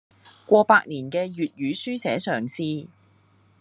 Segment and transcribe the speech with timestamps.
[0.47, 2.87] 過百年嘅粵語書寫嘗試